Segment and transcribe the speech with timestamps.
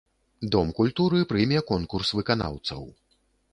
[0.55, 2.83] Дом культуры прыме конкурс выканаўцаў.